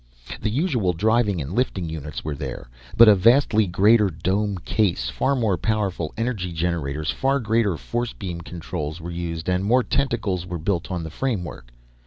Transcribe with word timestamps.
The 0.41 0.49
usual 0.49 0.93
driving 0.93 1.39
and 1.41 1.53
lifting 1.53 1.87
units 1.87 2.25
were 2.25 2.33
there, 2.33 2.67
but 2.97 3.07
a 3.07 3.13
vastly 3.13 3.67
greater 3.67 4.09
dome 4.09 4.57
case, 4.65 5.09
far 5.11 5.35
more 5.35 5.57
powerful 5.59 6.11
energy 6.17 6.53
generators, 6.53 7.11
far 7.11 7.39
greater 7.39 7.77
force 7.77 8.13
beam 8.13 8.41
controls 8.41 8.99
were 8.99 9.11
used 9.11 9.47
and 9.47 9.63
more 9.63 9.83
tentacles 9.83 10.47
were 10.47 10.57
built 10.57 10.89
on 10.89 11.03
the 11.03 11.11
framework. 11.11 11.69